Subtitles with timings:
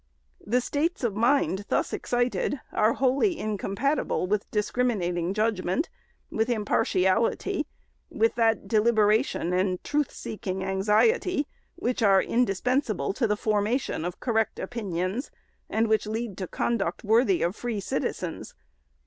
[0.43, 5.89] The states of mind thus excited are wholly incompatible with dis criminating judgment,
[6.31, 7.67] with impartiality,
[8.09, 11.45] with that delib eration and truth seeking anxiety,
[11.75, 15.29] which are indispensable to the formation of correct opinions,
[15.69, 18.55] and which lead to conduct worthy of free citizens.